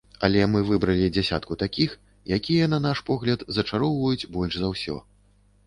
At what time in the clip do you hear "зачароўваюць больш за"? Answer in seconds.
3.59-4.67